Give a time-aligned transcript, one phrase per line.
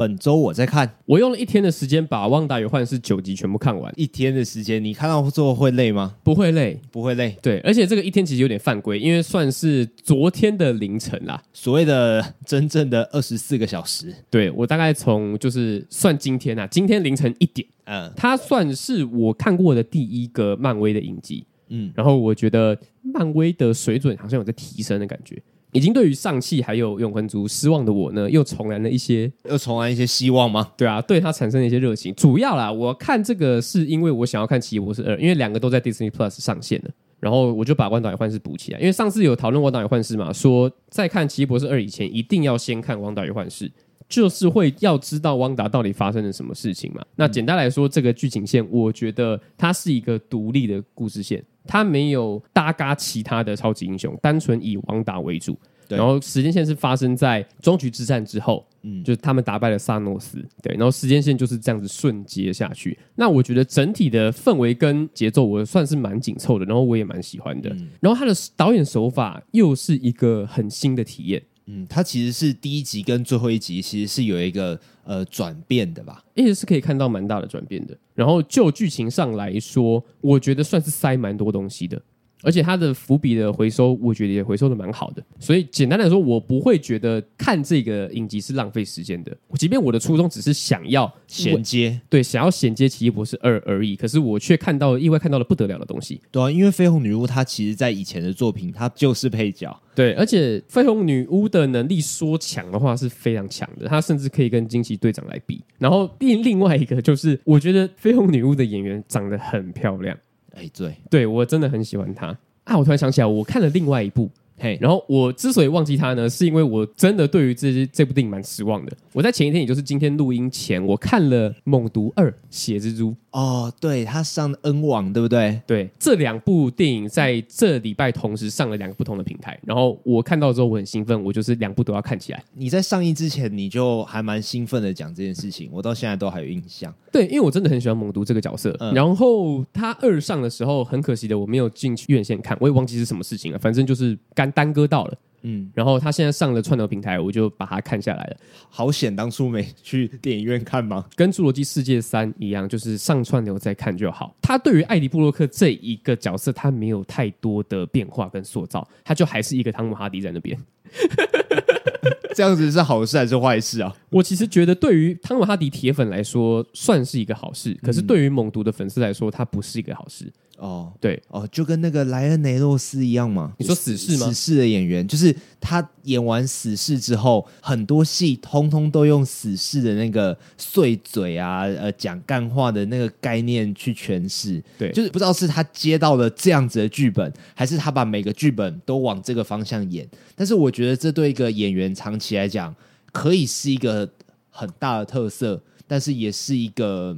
[0.00, 3.92] 本周我在看，我用了一天的时间把《旺达与幻视》九集全部看完。
[3.98, 6.16] 一天的时间，你看到之后会累吗？
[6.24, 7.36] 不会累，不会累。
[7.42, 11.42] 对，而且这个一天其实有点犯规，因为算是昨天的凌晨啦。
[11.52, 14.10] 所谓的真正的二十四个小时。
[14.30, 25.42] 对，我大概从就是算今天啊，今天凌晨一点，嗯，它算是我看过的第一个漫威的影集，嗯，然后我觉得漫威的水准好像有在提升的感觉。
[25.72, 30.72] 已经对于尚气还有永恒族失望的我呢，又重燃了一些，又重燃一些希望吗？
[30.76, 32.14] 对啊，对他产生了一些热情。
[32.14, 38.80] 主要啦，我看这个是因为我想要看《奇异博士二》，因为两个都在 Disney Plus 上线了，然后我就把《汪达与幻视》补起来。
[38.80, 43.68] 因为上次有讨论《汪达与幻视》嘛，说在看《奇异博士二》以前，一定要先看《汪达与幻视》，
[44.08, 47.04] 就是会要知道汪达到底发生了什么事情嘛。
[47.16, 51.44] 那简单来说，这个剧情线，我觉得它是一个独立的故事线。
[51.66, 55.58] 他没有搭嘎其他的超级英雄，单纯以王达为主。
[55.88, 60.38] 对然后时间线是发生在终局之战之后，嗯，就是他们打败了萨诺斯。
[60.62, 62.96] 对，然后时间线就是这样子顺接下去。
[63.16, 67.70] 那我觉得整体的氛围跟节奏，我算是蛮紧凑的，然后我也蛮喜欢的。
[67.70, 71.42] 嗯、然后他的导演手法又是一个很新的体验。
[71.72, 77.96] 嗯，他其实是第一集跟最后一集其实是有一个呃转变的吧，一直是可以看到蛮大的转变的。
[78.14, 82.02] 然后就剧情上来说，我觉得算是塞蛮多东西的。
[82.42, 85.22] 而且它的伏笔的回收，我觉得也回收的蛮好的。
[85.38, 89.36] 所以简单来说，我不会觉得看这个影集是浪费时间的。
[89.54, 96.20] 即便我的初衷只是想要衔接，对，想要衔接《奇异博士二》而已，可是我却看到意外看到了不得了的东西。
[96.30, 99.78] 对啊，因为绯红女巫她其实在以前的作品，她就是配角。
[99.94, 105.62] 对，而且绯红女巫的能力说强的话是非常强的，她甚至可以跟惊奇队长来比。
[105.78, 110.16] 然后另另外一个就是，我觉得绯红女巫的演员长得很漂亮。
[110.54, 112.76] 哎，对，对我真的很喜欢他啊！
[112.78, 114.30] 我突然想起来，我看了另外一部。
[114.60, 118.94] 嘿，然后我之所以忘记他呢，是因为我真的对于这这部电影蛮失望的。
[119.12, 123.10] 我在前一天，也就是今天录音前，我看了《猛毒二：血蜘蛛》。
[123.30, 125.60] 哦，对，他上 N 网，对不对？
[125.66, 129.58] 对，这两部电影在这礼拜同时上了两个不同的平台。
[129.64, 132.42] 然后我看到之后，我很兴奋，我就是两部都要看起来。
[132.54, 136.92] 你在上映之前，你就还蛮兴奋的讲这件事情，我到现在都还有印象。
[137.12, 138.76] 对，因为我真的很喜欢猛毒这个角色。
[138.80, 143.58] 嗯、然后他二上的时候，很可惜的我没有进去院线看，我也忘记是什么事情了。
[143.58, 145.18] 反正就是干耽搁到了。
[145.42, 148.36] 嗯，然后他现在上了串流平台，我就把它看下来了。
[148.68, 151.06] 好险当初没去电影院看吗？
[151.16, 154.36] 跟《侏罗纪世界三》一样，就是上串流再看就好。
[154.42, 160.58] 他对于艾迪·布洛克这一个角色，他没有太多的变化跟塑造，他就还是一个汤姆·哈迪在那边。
[162.36, 163.94] 这样子是好事还是坏事啊？
[164.10, 170.30] 我其实觉得，对于汤姆·哈迪铁粉来说，算是一个好事；可是对于猛毒的粉丝来说，它不是一个好事。
[170.60, 173.54] 哦，对，哦，就跟那个莱恩·雷诺斯一样嘛。
[173.58, 174.26] 你说死侍吗？
[174.26, 184.62] 死侍的演员，就是他演完死侍之后，很多戏通通都用死侍的那个碎嘴啊，呃，讲干话的那个概念去诠释。
[184.78, 190.06] 对，就是不知道是他接到了这样子的剧本，还是他把每个剧本都往这个方向演。
[190.36, 192.74] 但是我觉得这对一个演员长期来讲，
[193.12, 194.06] 可以是一个
[194.50, 197.16] 很大的特色，但是也是一个。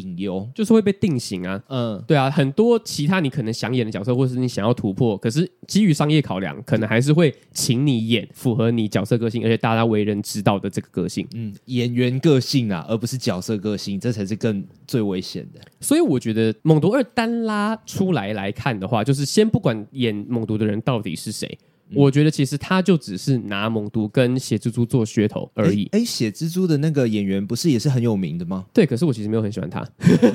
[0.00, 15.60] 隐忧就是会被定型啊，嗯，对啊，很多其他你可能想演的角色，或是你想要突破，可是基于商业考量，可能还是会请你演符合你角色个性，而且大家为人知道的这个个性，嗯，演员个性啊，而不是角色个性，这才是更最危险的。
[15.80, 21.58] 所以我觉得《猛毒二》单拉出来来看的话，就是先不管演猛毒的人到底是谁。
[21.94, 25.88] 我觉得其实他就只是拿猛毒跟血蜘蛛做噱头而已。
[25.92, 28.64] 哎，血蜘蛛的那个演员不是也是很有名的吗？
[28.72, 29.86] 对，可是我其实没有很喜欢他。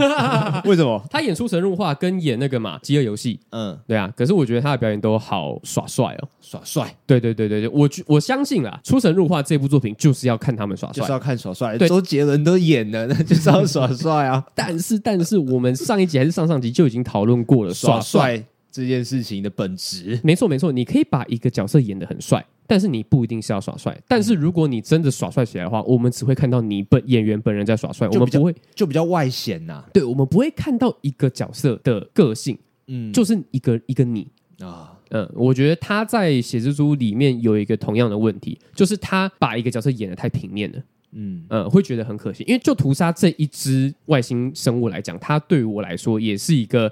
[0.66, 1.02] 为什么？
[1.10, 4.12] 他演出神入化跟演那个嘛饥饿游戏，嗯，对啊。
[4.16, 6.96] 可是我觉得他的表演都好耍帅哦，耍帅。
[7.06, 11.78] 对对对对对，我我相信啦，出神入化这部作品就是要看他们耍帅，就是要看耍帅。
[11.78, 14.44] 对，周杰伦都演了，那 就是要耍帅啊。
[14.56, 18.44] 但是但是我们上一集还是上上集就已经讨论过了耍帅。
[18.75, 23.97] 这件事情的本质，没错没错，你可以把一个角色演得很帅，但是你不一定是要耍帅。
[24.06, 29.90] 但是如果你真的耍帅起来的话，我们只会看到你本演员本人在耍帅，我们不会就比较外显呐、啊。
[29.94, 32.58] 对，我们不会看到一个角色的个性，
[32.88, 34.28] 嗯，就是一个一个你
[34.59, 40.79] 啊，嗯，我觉得他在血蜘蛛里面有一个同样的问题，就是他把一个角色演得太平面了，
[41.14, 42.44] 嗯嗯，会觉得很可惜。
[42.46, 46.91] 因为就屠杀这一只外星生物来讲，它对于我来说也是一个。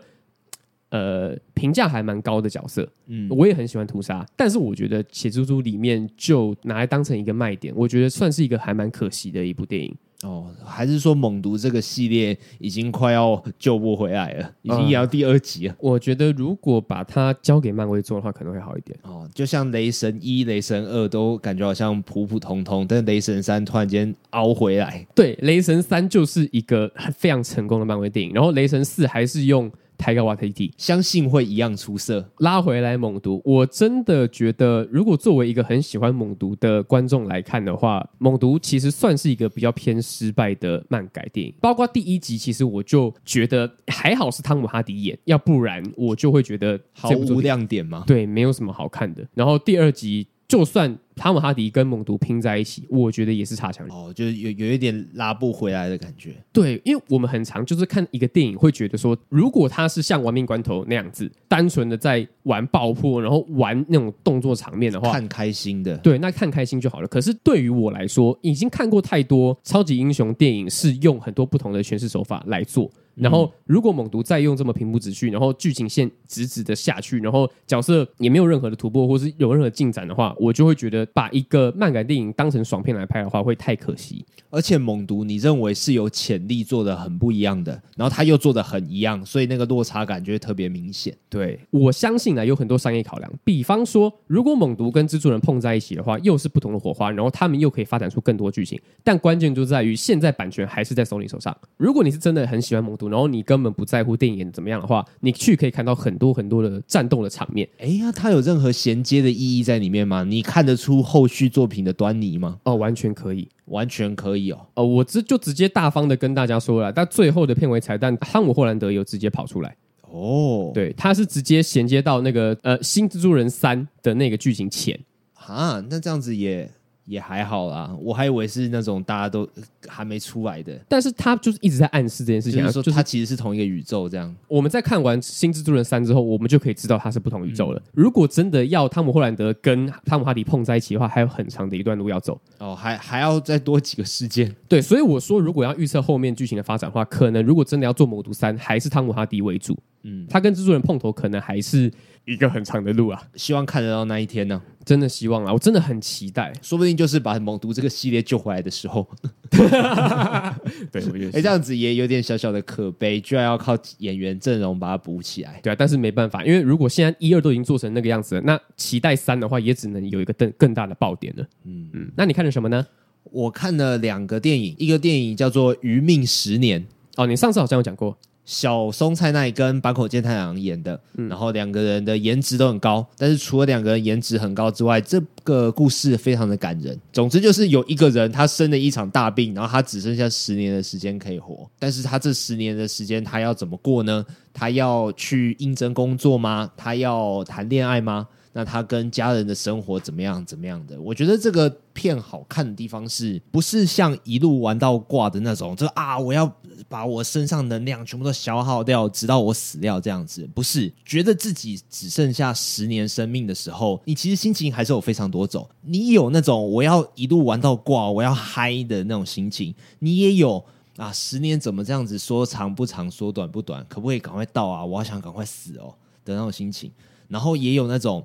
[0.93, 9.91] 呃，评价还蛮高的角色，嗯，我也很喜欢屠杀，但是我觉得《血蜘蛛》里面就拿来当成一个卖点，我觉得算是一个还蛮可惜的一部电影
[10.21, 15.73] 哦，还是说猛毒这个系列已经快要救不回来了，已经演到第二集了。
[15.73, 18.95] 嗯，我觉得如果把它交给漫威做的话，可能会好一点。
[19.01, 25.03] 哦，就像雷神一、雷神二都感觉好像普普通通，但是雷神三突然间凹回来。
[25.15, 29.71] 对，雷神三就是一个非常成功的漫威电影，然后雷神四还是用。
[29.97, 32.29] 泰戈瓦提蒂，相信会一样出色。
[32.39, 41.53] 拉回来猛毒，我真的觉得，如果作为一个很喜欢猛毒的观众来看的话，猛毒其实算是一个比较偏失败的漫改电影。
[41.61, 48.03] 包括第一集，其实我就觉得还好是汤姆哈迪演，要不然我就会觉得毫无亮点嘛。
[48.07, 49.25] 对，没有什么好看的。
[49.33, 50.27] 然后第二集。
[50.53, 53.99] 就算汤姆哈迪跟猛毒拼在一起，我觉得也是差强人意。
[53.99, 56.35] 哦，就是有有一点拉不回来的感觉。
[56.51, 67.07] 对，因为我们很常就是看一个电影，会觉得说，如果他是像《亡命关头》那样子，单纯的在玩爆破，然后玩那种动作场面的话，看开心的，对，那看开心就好了。
[67.07, 72.91] 可是对于我来说，已经看过太多超级英雄电影，是用很多不同的诠释手法来做。
[73.15, 84.25] 然后，如果猛毒再用这么平铺直叙，然后剧情线直直的下去，然后角色也没有任何的突破，或是有任何进展的话，我就会觉得把一个漫改电影当成爽片来拍的话，会太可惜。
[84.49, 91.15] 而且猛毒，你认为是有潜力做的很不一样的，然后他又做的很一样，所以那个落差感就会特别明显。
[91.29, 98.79] 对，我相信呢，有很多商业考量，比方说，如果猛毒跟蜘蛛人碰在一起的话，又是不同的火花，然后他们又可以发展出更多剧情。
[99.03, 101.55] 但关键就在于，现在版权还是在索尼手上。
[101.77, 107.67] 如果你是真的很喜欢猛毒，然后你根本不在乎电影怎么样的话，你去可以看到很多很多的战斗的场面。
[107.79, 110.23] 哎呀，它有任何衔接的意义在里面吗？
[110.23, 112.59] 你看得出后续作品的端倪吗？
[112.63, 114.67] 哦，完全可以，完全可以哦。
[114.75, 119.75] 哦，我直就直接大方的跟大家说了，但最后的片尾彩蛋，汤姆·霍兰德有直接跑出来。
[120.11, 124.99] 哦，对，他是直接衔接到那个呃《新蜘蛛人三》的那个剧情前。
[125.33, 126.69] 啊，那这样子也。
[127.05, 129.47] 也还好啦，我还以为是那种大家都
[129.87, 134.33] 还没出来的，但是他就是一直在暗示这件事情，就是说他其实是同一个宇宙这样。
[134.47, 137.79] 我们在看完《新蜘蛛人三》之后，我们就可以知道他是不同宇宙了。
[137.79, 142.39] 嗯、如果真的要汤姆·霍兰德跟汤姆·哈迪碰在一起的话，还有很长的一段路要走。
[142.59, 144.55] 哦，还还要再多几个事件。
[144.69, 149.77] 对，所以我说，如果要预测后面剧情的发展的话，可能如果真的要做《魔毒三》，还是汤姆·哈迪为主。
[150.03, 151.91] 嗯，他跟蜘蛛人碰头，可能还是
[152.25, 153.21] 一个很长的路啊。
[153.35, 154.61] 希望看得到那一天呢。
[154.85, 155.53] 真的希望啊！
[155.53, 159.07] 我真的很期待，说不定就是把猛毒这个系列救回来的时候。
[159.49, 165.57] 对，我觉得 哎，这样子也有点小小的可悲，居然要靠演员阵容把它补起来。
[165.63, 171.45] 对啊，但是没办法，因为如果现在一二都已经做成那个样子了，那期待三的话，也只能有一个更更大的爆点了。
[171.63, 172.85] 嗯嗯，那你看了什么呢？
[173.31, 176.81] 我看了两个电影，一个电影叫做《余命十年》。
[177.15, 178.17] 哦，你上次好像有讲过。
[178.45, 180.99] 小松菜奈跟坂口健太郎演的，
[181.29, 186.99] 然后两个人的颜值都很高，但是除了两个人颜值很高之外，这个故事非常的感人。
[187.11, 194.25] 总之就是有一个人他生了一场大病，然后他只剩下十年的时间可以活，但是他这十年的时间他要怎么过呢？
[194.53, 196.69] 他要去应征工作吗？
[196.75, 198.27] 他要谈恋爱吗？
[198.55, 200.45] 那他跟家人的生活怎么样？
[200.45, 201.01] 怎么样的？
[201.01, 205.75] 我觉得这个片好看的地方是不是像一路玩到挂的那种？
[205.75, 206.45] 就啊，我要
[206.87, 210.47] 把我身上能量全部都消耗掉，直到我死掉这样子？
[210.53, 215.67] 不是，觉得自己只剩下十年生命的时候，你其实心情还是有非常多种。
[215.81, 220.63] 你有那种我要一路玩到挂，我要嗨的那种心情，你也有
[220.97, 222.19] 啊，十年怎么这样子？
[222.19, 224.85] 说长不长，说短不短，可不可以赶快到啊？
[224.85, 225.91] 我好想赶快死哦
[226.23, 226.91] 的那种心情。
[227.27, 228.23] 然后也有那种。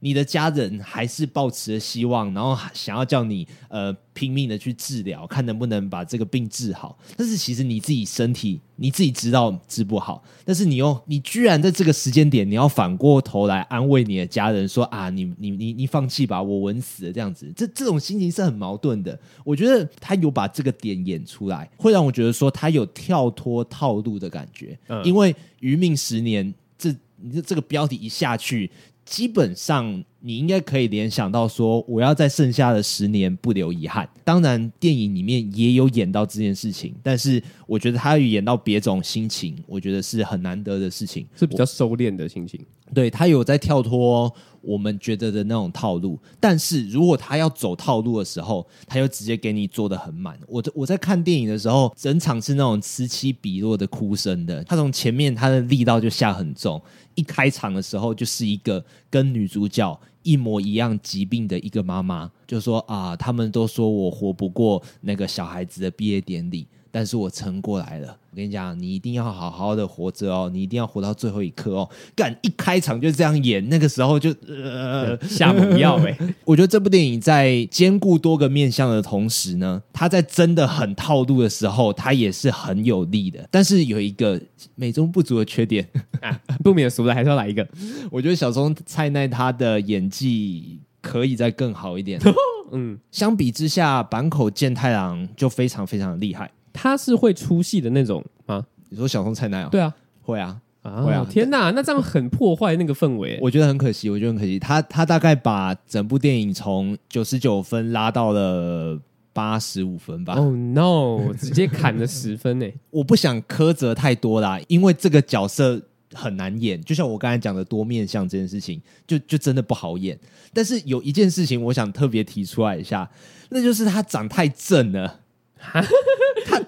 [0.00, 6.98] 你的家人还是抱持着希望，然后想要叫你呃拼命的去治疗，看能不能把这个病治好。
[7.16, 17.50] 但是其实你自己身体你自己知道治不好，但是你又你居然在这个时间点，你要反过头来安慰你的家人说啊，你你你你放弃吧，我稳死了这样子。
[17.56, 19.18] 这这种心情是很矛盾的。
[19.44, 24.78] 我觉得他有把这个点演出来，会让我觉得说他有跳脱套路的感觉。
[24.88, 28.70] 嗯，因为余命十年，这你这这个标题一下去。
[29.06, 34.08] 基本上，你应该可以联想到说，我要在剩下的十年不留遗憾。
[34.24, 42.60] 当然，电影里面也有演到这件事情，但是我觉得他有演到别种心情，我觉得是很难得的事情，是比较收敛的心情。
[42.92, 50.36] 对，他有在跳脱我们觉得的那种套路，但是如果他要走套路的时候，他又直接给你做的很满。
[50.48, 56.82] 我我在看电影的时候，整场是那种此起彼落的哭声的，他从前面他的力道就下很重。
[57.14, 68.18] 一开场的时候，就是一个跟女主角一模一样疾病的一个妈妈，就说啊，他们都说我活不过那个小孩子的毕业典礼，但是我撑过来了。
[68.36, 71.88] 我跟你讲，你一定要好好的活着哦，你一定要活到最后一刻哦。
[72.14, 76.14] 干一开场就这样演，那个时候就呃下猛药哎。
[76.44, 83.48] 我觉得这部电影在兼顾多个面向的同时呢，它在真的很套路的时候，它也是很有力的。
[83.50, 84.38] 但是有一个
[84.74, 85.88] 美中不足的缺点，
[86.20, 87.66] 啊、不免俗的还是要来一个。
[88.10, 92.20] 我觉得小松菜奈他的演技可以再更好一点。
[92.72, 96.50] 嗯，相比之下，坂口健太郎就非常非常的厉害。
[96.76, 98.64] 他是会出戏的那种吗？
[98.90, 99.68] 你说小松菜奈啊？
[99.72, 99.92] 对啊，
[100.22, 101.26] 会啊，啊会啊！
[101.28, 103.38] 天哪，那这样很破坏那个氛围。
[103.42, 104.58] 我觉得很可惜，我觉得很可惜。
[104.58, 108.96] 他他大概把整部电影从九十九分拉到了
[109.32, 110.34] 八十五分吧。
[110.34, 111.32] Oh no！
[111.36, 112.66] 直接砍了十分呢。
[112.90, 116.80] 我不想苛责太多啦，因为这个角色很难演。
[116.82, 120.16] 就像我刚才讲的多面相这件事情，就就真的不好演。
[120.54, 123.10] 但是有一件事情，我想特别提出来一下，
[123.50, 125.20] 那就是他长太正了。
[125.58, 125.80] 他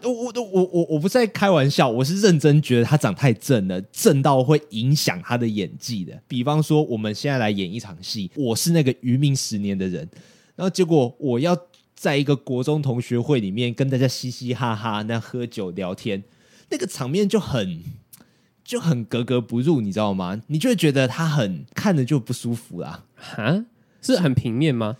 [0.03, 6.21] 我我我我我不是在开玩笑，我是认真觉得他长太正了，正到会影响他的演技的。
[6.27, 10.09] 比方说，我们现在来演一场戏，我是那个余命十年的人，
[10.57, 11.57] 然后结果我要
[11.95, 16.25] 在一个国中同学会里面跟大家嘻嘻哈哈，那喝酒聊天，
[16.71, 17.83] 那个场面就很
[18.65, 20.41] 就很格格不入，你知道吗？
[20.49, 23.05] 你就会觉得他很看着就不舒服啦。
[23.15, 23.65] 哈，
[24.01, 24.97] 是很平面吗？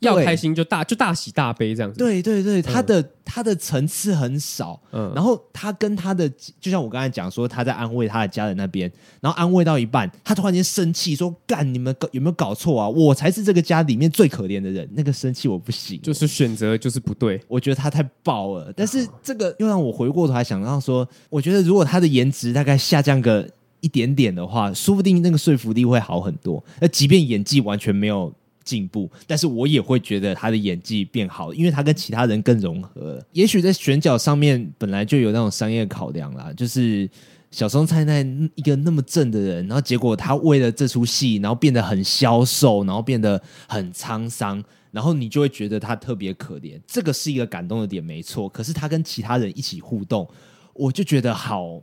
[0.00, 1.98] 要开心就大就大喜大悲这样子。
[1.98, 4.80] 对对对，他的、嗯、他的层次很少。
[4.92, 6.28] 嗯，然后他跟他的，
[6.60, 8.90] 就像我刚才讲说，他在安慰他的家人那边，
[9.20, 12.88] 然后安慰到一半，他突然间生气说：“干，你们有没有搞错啊？
[12.88, 17.40] 我才是这个家里面最可怜的人。”那个生气我不行，就是选择就是不对。
[17.48, 18.72] 我觉得他太爆了。
[18.76, 23.48] 但是这个又让我回过头来想到说，我觉得如果他的颜值大概下降个
[23.80, 26.62] 一点点的话，说不定那个说服力会好很多。
[26.80, 28.32] 那即便演技完全没有。
[28.68, 33.18] 进步，但是我也会觉得他的演技变好，因为他跟其他人更融合。
[33.32, 37.08] 也许在选角上面本来就有那种商业考量啦，就是
[37.50, 38.20] 小松菜奈
[38.54, 46.78] 一个那么正的人，然后结果他为了这出戏，然后变得很消瘦，然后变得很沧桑，然后你就会觉得他特别可怜。
[46.86, 48.46] 这个是一个感动的点，没错。
[48.50, 50.28] 可是他跟其他人一起互动，
[50.74, 51.80] 我就觉得好，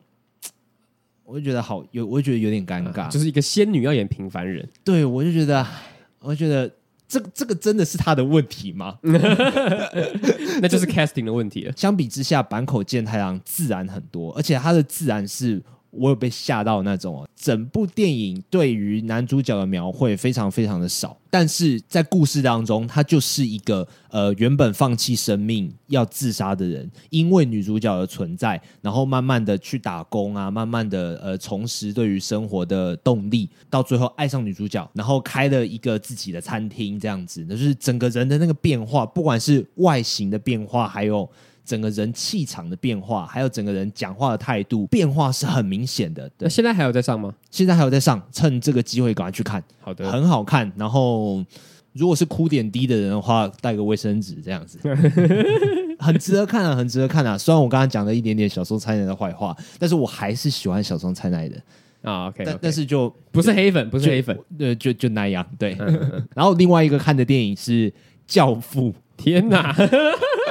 [1.24, 5.65] 我就觉得好有，我就觉得有点尴尬，就是一个仙女要演平凡人，对我就觉得。
[6.25, 6.70] 我觉得
[7.08, 8.98] 这个这个真的是他的问题吗？
[10.62, 11.74] 那就是 casting 的问题了。
[11.77, 15.62] 相比之下，坂口健太郎自然很多，而且他的自然是。
[15.98, 41.30] 我有被吓到那种哦，整部电影对于男主角的描绘非常非常的少，但是在故事当中，他就是一个呃原本放弃生命要自杀的人，因为女主角的存在，然后慢慢的去打工啊，慢慢的呃重拾对于生活的动力，到最后爱上女主角，然后开了一个自己的餐厅，这样子，那就是整个人的那个变化，不管是外形的变化，还有。
[41.65, 46.29] 整个人气场的变化，还有整个人讲话的态度变化是很明显的。
[46.38, 47.34] 对，那现在还有在上吗？
[47.50, 49.62] 现在还有在上，趁这个机会赶快去看。
[49.81, 50.72] 好的，很好看。
[50.77, 51.43] 然后，
[51.93, 54.77] 如果是哭点低的人的话，带个卫生纸这样子，
[55.98, 57.36] 很值得看啊，很值得看啊。
[57.38, 61.57] 虽然我刚刚讲了一点点小松菜奈的坏话，但是我还是喜欢小松菜奈的
[62.03, 62.27] 啊。
[62.27, 62.45] OK，, okay.
[62.45, 65.45] 但但是就不是黑粉，不是黑粉，对，就就那样。
[65.57, 65.75] 对。
[66.36, 67.89] 然后另外一个看的电影是
[68.27, 68.91] 《教父》。
[69.17, 69.74] 天哪！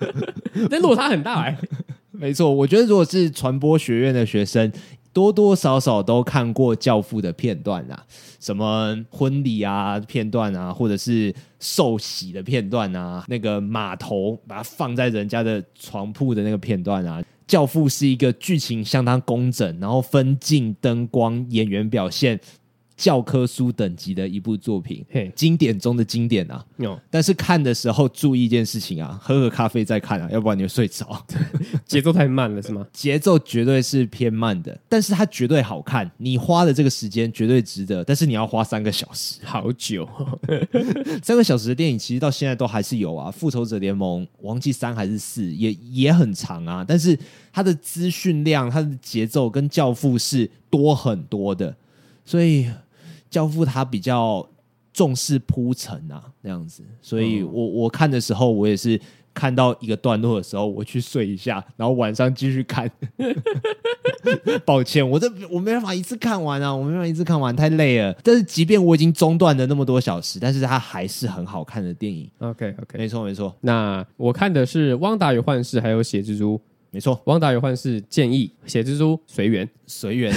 [0.70, 1.68] 那落差很大哎、欸，
[2.12, 4.72] 没错，我觉得如果是传播学院的学生，
[5.12, 8.04] 多多少少都看过《教父》的片段啦，
[8.40, 22.38] 什么婚礼啊片段啊，或者是受洗的片段啊，那个码头把它放在人家的床铺的那个片段啊，《教父》是一个剧情相当工整，然后分镜、灯光、演员表现。
[22.96, 26.64] 教科书等级的一部作品，嘿，经典中的经典啊！
[26.78, 31.22] 有，但是看的时候注意一件事情啊，喝个咖啡再看啊，要不然你会睡着。
[31.84, 32.86] 节奏太慢了是吗？
[32.94, 36.10] 节奏绝对是偏慢的，但是它绝对好看。
[36.16, 40.08] 你花的这个时间绝对值得，但是你要花三个小时，好久。
[41.22, 46.82] 三个小时的电影其实到现在都还是有啊，《复仇者联盟》王记三还是四，也也很长啊。
[46.88, 47.18] 但是
[47.52, 51.76] 它的资讯量、它的节奏跟《教父》是多很多的，
[52.24, 52.70] 所以。
[53.36, 54.48] 教父他比较
[54.94, 58.98] 重视铺陈啊，那样子，所以我我看的时候，我也是
[59.34, 62.90] 看到一个段落的时候，我去睡一下，然后晚上继续看。
[64.64, 68.10] 抱歉，我这我没办法一次看完啊，我没办法一次看完，太累了。
[68.24, 72.30] 但是即便我已经中断了那么多小时，但是它还是很好看的电影。
[72.38, 73.54] OK OK，没错没错。
[73.60, 76.58] 那我看的是《汪达与幻视》还有《血蜘蛛》。
[76.96, 80.32] 没错，王达有幻视建议写蜘蛛随缘随缘。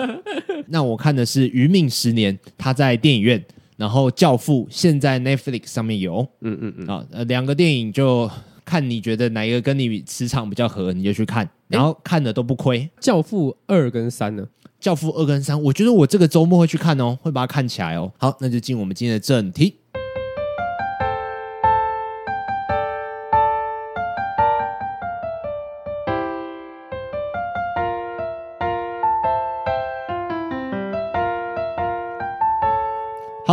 [0.68, 3.42] 那我看的是《余命十年》，他在电影院，
[3.78, 6.20] 然后《教父》现在 Netflix 上面有。
[6.42, 6.86] 嗯嗯嗯。
[6.86, 8.30] 啊，呃，两个电影就
[8.62, 11.48] 看你觉得哪一个跟你磁场比较合，你就去看。
[11.68, 12.86] 然后看的都不亏。
[13.00, 14.46] 教父二跟三呢？
[14.78, 18.12] 教父二跟三，我觉得我这个周末会去看哦，会把它看起来哦。
[18.18, 19.76] 好，那就进我们今天的正题。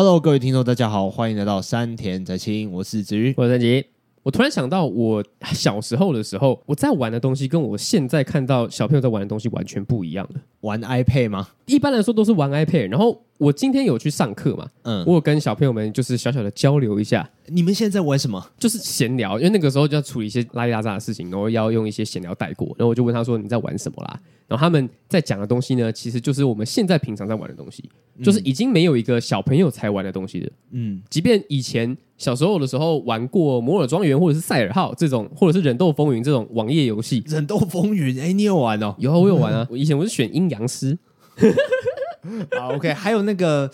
[0.05, 3.86] Hello，各位听众，大家好，欢迎来到山田宅青，我是子瑜，我是陈吉。
[4.22, 10.41] 我突然想到，我小时候的时候，我在玩的东西跟我现在看到小朋友在玩的东西完全不一样了。
[10.60, 11.48] 玩 iPad 吗？
[11.65, 12.89] 一般来说都是玩 iPad。
[12.89, 17.29] 然后我今天有去上课嘛，嗯，我有跟小朋友们就是小小的交流一下。
[17.48, 18.43] 你们现在在玩什么？
[18.58, 22.67] 就是闲聊，因为那个时候就要处理一些拉里拉杂的事情，然后要用一些闲聊带过。
[22.77, 27.84] 然后我就问他说：“你在玩什么啦？”然后他们在讲的东西呢，其实就是我们现在平常在玩的东西，
[28.24, 30.51] 就是已经没有一个小朋友才玩的东西的。
[30.72, 38.96] 嗯，即便以前小时候的时候玩过《摩尔庄园》或者是《赛尔号》这种，或者是《忍斗风云》这种网页游戏，《忍斗风云》哎，你有玩哦？
[39.00, 39.67] 有啊，我有玩啊。
[39.70, 40.98] 我以前我是选阴阳师。
[42.57, 43.69] 好，OK，还有那个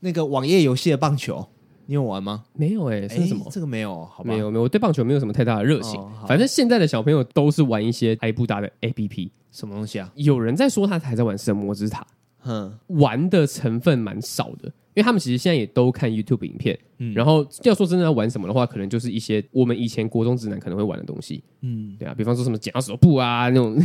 [0.00, 1.46] 那个网页游戏的棒球，
[1.86, 2.44] 你有玩吗？
[2.54, 3.46] 没有哎、欸，是什么？
[3.50, 4.32] 这个没有，好吧？
[4.32, 6.00] 没有没有，我对棒球没有什么太大的热情。
[6.00, 10.10] 哦、反正现在的小朋友都是玩一些埃布达的 APP，什么东西啊？
[10.14, 12.06] 有人在说他还在玩神魔之塔，
[12.38, 16.78] 哼，玩的成分蛮少的，因为他们其实现在也都看 YouTube 影片。
[16.98, 21.42] 嗯，然后要说真的要玩什么的话，可能就是一些我们以前国中直男可能会玩的东西。
[21.62, 23.76] 嗯，对啊，比方说什么剪刀手布啊那种。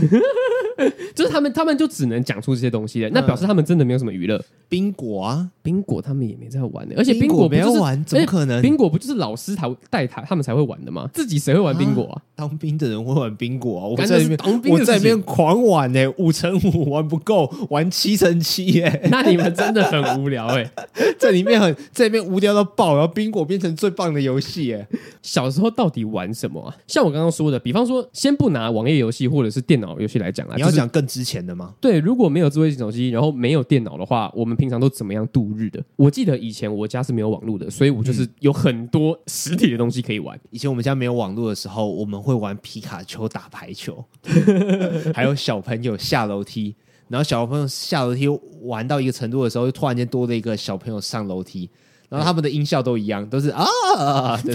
[1.16, 3.10] 就是他们，他们就只能讲出这些东西了。
[3.14, 4.44] 那表示他们真的没有什么娱乐。
[4.68, 6.94] 宾果啊，宾果他们也没在玩的。
[6.98, 8.62] 而且宾果没有玩，怎么可能？
[8.62, 11.10] 宾果不就是老师才带他，他们才会玩的吗？
[11.16, 12.22] 自己谁会玩宾果啊？
[12.36, 13.88] 当兵的人会玩宾果啊？
[13.88, 14.38] 我在里面，
[14.70, 19.04] 我在里面狂玩呢，五乘五玩不够，玩七乘七耶。
[19.10, 20.70] 那你们真的很无聊哎，
[21.20, 24.88] 在里面很在里面无聊到爆，然后宾果变成最棒的游戏哎。
[25.22, 26.76] 小时候到底玩什么啊？
[26.88, 30.54] 像我刚刚说的，比方说，先不拿网页游戏或者是电脑游戏来讲啊。
[30.56, 31.74] 你要讲更之前的吗？
[31.82, 35.84] 对，如果没有智慧型手机，然后没有电脑的话，我们平常都怎么样度日的？
[35.96, 40.40] 我记得以前我家是没有网络的，所以我就是有很多实体的东西可以玩。
[40.52, 44.04] 以前我们家没有网络的时候，我们会玩皮卡丘打排球，
[45.14, 46.76] 还有小朋友下楼梯，
[47.08, 48.28] 然后小朋友下楼梯
[48.64, 51.70] 玩到一个程度的时候，就突然间多了一个小朋友上楼梯。
[52.08, 54.40] 然后他们的音效都一样，都是啊，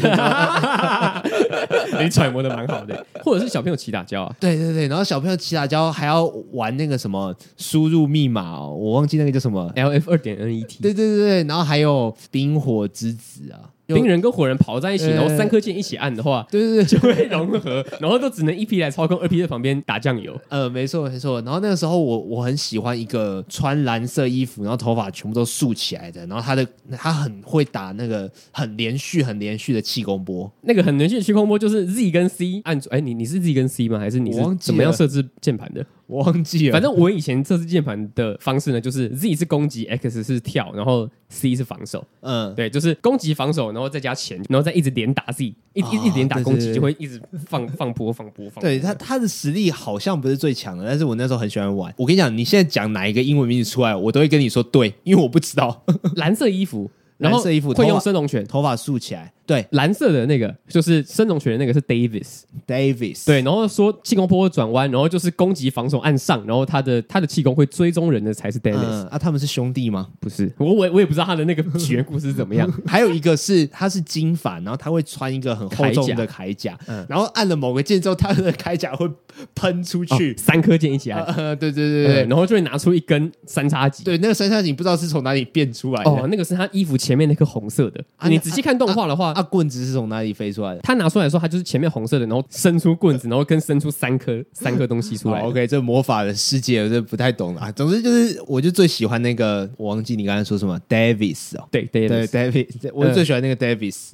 [2.01, 13.59] 你揣摩的蛮好的，或者是小朋友起打交啊，对对对，然后小朋友起打交还要玩那个什么输入密码哦，我忘记那个叫什么 LF 二点 NET，对对对对，然后还有冰火之子啊。
[13.97, 20.39] 冰人跟火人跑在一起，然后三颗键一起按的话，对对对，就会融合， 然后都只能一批来操控，二批在旁边打酱油。
[20.49, 21.41] 呃，没错没错。
[21.43, 30.51] 然后那个时候我我很喜欢一个穿蓝色衣服，然后头发全部都竖起来的，然后他的他很会打那个很连续很连续的气功波。
[30.63, 33.99] 那个很连续的气功波就是 Z 跟 C 按住，哎，你你是 Z 跟 C 吗？
[33.99, 35.85] 还是你是怎么样设置键盘的？
[36.11, 36.73] 我忘记了。
[36.73, 42.05] 反正我以前测试键盘的方式呢，就是 Z 是攻击，X 是跳，然后 C 是防守。
[42.21, 48.61] 嗯，对，就是攻击防守，然后再加前，然后再一直连打 Z，一一一连打攻击就会一直放放波放波放。
[48.61, 51.95] 对他他的实力好像不是最强的，但是我那时候很喜欢玩。
[51.97, 55.85] 我跟你讲，你现在讲哪一个英文名字出来，我都会跟你说对，因为我不知道。
[56.17, 59.33] 蓝色衣服，蓝色衣服会用升龙拳，头发竖起来。
[59.51, 63.27] 对，蓝色的那个就是深龙拳的那个是 Davis，Davis。
[63.27, 68.77] 对，然后说气功波转弯，然后就是攻击防守按上，然后他的他的气功会追踪人的才是 Davis。
[68.79, 70.07] 嗯、啊，他们是兄弟吗？
[70.21, 72.73] 不是，我我我也不知道他的那个起源故事是怎么样。
[72.87, 79.11] 还有一个是他是金发，然后他会穿一个很厚重的铠甲，嗯，然后按了某个键之后，他的铠甲会
[79.57, 81.25] 喷出去，哦、三颗键一起按。
[81.25, 84.05] 呃，对对对对，对，然后就会拿出一根三叉戟。
[84.05, 86.09] 对，那个三叉戟不知道是从哪里变出来的。
[86.09, 88.01] 哦，那个是他衣服前面那颗红色的。
[88.17, 89.33] 啊，你仔细看动画的话。
[89.33, 90.81] 啊，棍子是从哪里飞出来的？
[90.81, 95.41] 他拿出来的时候，他就是前面红色的，然后伸出棍子，然后跟伸出三颗三颗东西出来。
[95.41, 97.73] OK，这魔法的世界我就不太懂了啊。
[97.73, 104.11] 总之就是，我就最喜欢那个，我忘记你刚才说什么，Davis 哦，对对对，Davis，我最喜欢那个 Davis。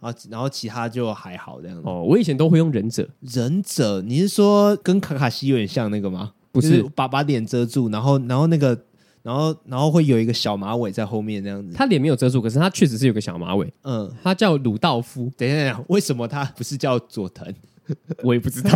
[0.00, 1.82] 啊，然后其他就还好这样子。
[1.84, 6.32] 哦，我以前都会用忍者，忍者，你是说跟卡卡西有点像那个吗？
[6.50, 8.78] 不是，把把脸遮住，然后然后那个。
[9.26, 11.74] 然后，然后会有一个小马尾在后面，这样子。
[11.74, 13.66] 他脸没有遮住，可是他确实是有个小马尾。
[13.82, 15.28] 嗯，他叫鲁道夫。
[15.36, 17.52] 等一下，为什么他不是叫佐藤？
[18.22, 18.70] 我也不知道。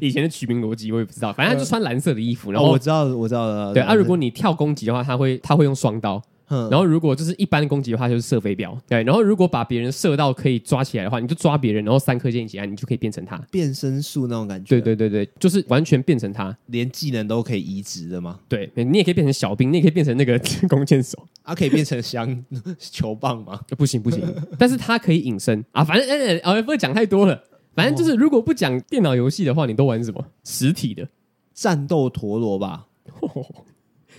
[0.00, 1.32] 以前的取名逻辑我也不知道。
[1.32, 2.50] 反正他就穿蓝色的衣服。
[2.50, 3.72] 然后、哦、我知道，我知道了。
[3.72, 6.20] 对啊，如果你跳攻击的话，他会他会用双刀。
[6.48, 8.76] 然后如果就是一般攻击的话，就是射飞镖。
[8.86, 13.36] 对，然后如果把别人射到可以抓起来的话，你就抓别人，然后三颗箭一起按，你就可以变成他。
[13.50, 14.68] 变身术那种感觉。
[14.68, 18.38] 对对对对，就是完全变成他，连技能都可以移植的吗？
[18.48, 21.18] 对，你也可以变成小兵，你也可以变成那个 弓箭手。
[21.42, 22.44] 啊，可以变成香
[22.78, 23.60] 球棒吗？
[23.76, 24.22] 不行不行，
[24.58, 25.82] 但是他可以隐身啊。
[25.82, 27.42] 反正哎哎，不会讲太多了。
[27.74, 30.24] 反正就是如果不讲电脑游戏的话，你都玩什么？
[30.44, 31.08] 实体的。
[31.52, 32.86] 战斗陀螺吧？
[33.20, 33.46] 哦、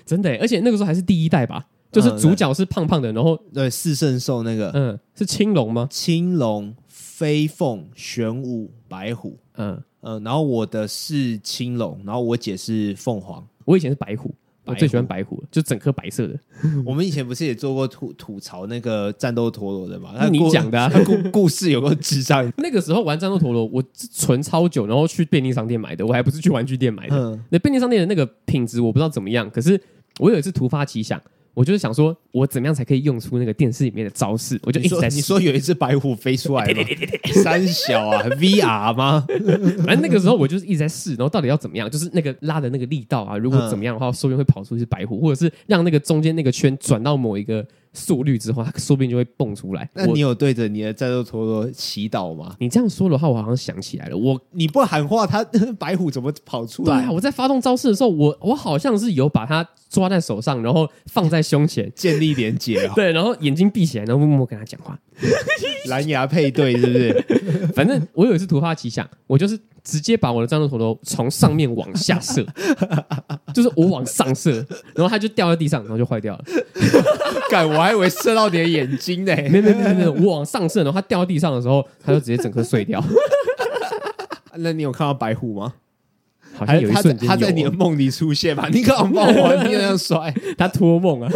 [0.06, 5.88] 真的，而且那个时候还是第一代吧，就是主角是胖胖的，然后对四圣兽那个，嗯，是青龙吗？
[5.90, 14.34] 青龙、飞凤、玄武、白虎，嗯嗯，然后我的是青龙，然后我姐是凤凰，我以前是白虎。
[14.68, 16.34] 我最喜欢白虎，就整颗白色的。
[16.84, 20.16] 我们以前不是也做过吐吐槽那个战斗陀螺的嘛？
[20.16, 22.52] 那 你讲的、啊，故故事有个智障。
[22.58, 27.16] 那个时候玩战斗陀螺，我存超久，然后去便利商店买的，我还不是去玩具店买的。
[27.16, 29.80] 嗯、那便利商店的那个品质我不知道怎么样，可是
[30.18, 31.22] 我有一次突发奇想。
[31.56, 34.60] 我就是想说，我怎么样才可以用出那个电视里面的招式？
[34.64, 35.16] 我就一直在试。
[35.16, 36.84] 你说有一只白虎飞出来吗？
[37.44, 39.26] 三小啊， VR 吗？
[39.86, 41.90] 反正那个时候我就是一直在试，然后到底要怎么样？
[41.90, 47.66] 就是那个拉的那个力道啊，如果怎么样的话，说不定会跑出一只白虎，或者是让那个中间那个圈转到某一个。
[47.96, 49.90] 速率之后，它说不定就会蹦出来。
[49.94, 52.56] 那你有对着你的战斗陀螺祈祷吗？
[52.60, 54.18] 你这样说的话，我好像想起来了。
[54.18, 55.44] 我你不喊话，它
[55.80, 57.00] 白虎怎么跑出来？
[57.00, 62.88] 对啊，我在发动招式的时候，我我好像是有把它抓在手上，然后放在胸前建立连接。
[62.96, 65.00] 对，然后眼睛闭起来，然后默默跟他讲话。
[65.88, 67.26] 蓝牙配对是不是？
[67.74, 72.46] 反正我有一次突发奇想，我就是直接把我的战斗陀螺从上面往下射，
[73.54, 74.52] 就是我往上射，
[74.96, 76.44] 然后它就掉在地上，然后就坏掉了。
[77.50, 79.34] 干，我还以为射到你的眼睛呢。
[79.50, 83.02] 没没没没，我往上射，然后它掉在地上的时候，它就直接整颗碎掉。
[84.56, 85.74] 那你有看到白虎吗？
[86.56, 88.68] 好像有一瞬间，他在你的梦里出现吧？
[88.72, 89.70] 你干嘛冒玩？
[89.70, 91.30] 你那样摔，他托梦啊。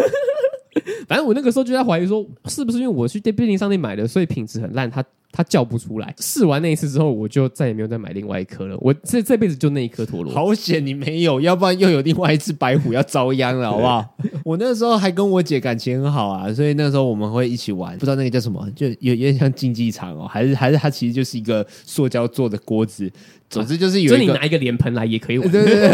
[1.08, 6.14] 反正我那个时候就在怀疑说，是不是因为我去便利商店买的，所以品质很烂，它它叫不出来。
[6.20, 8.78] 试完那一次之后，我就再也没有再买另外一颗了。
[8.80, 10.34] 我这这辈子就那一颗陀螺。
[10.34, 14.16] 好险你没有，要不然又有另外一只白虎要遭殃了，好不好？
[14.44, 17.94] 我那时候还跟我姐感情很好啊，所以那时候我们会一起玩。
[17.98, 23.12] 不知道那个叫什么，就有有点像竞技场哦，还是还是它其实就是一个塑胶做的锅子。
[23.50, 25.50] 总之就是有一个，所以你拿一个脸盆来也可以玩。
[25.50, 25.90] 对对对